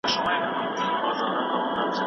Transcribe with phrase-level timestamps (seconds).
[0.07, 1.97] کور